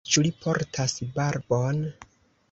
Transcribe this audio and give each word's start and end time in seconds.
Ĉu 0.13 0.21
li 0.27 0.29
portas 0.45 0.95
barbon? 1.17 1.83